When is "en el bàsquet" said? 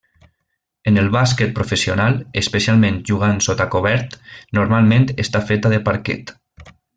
0.91-1.51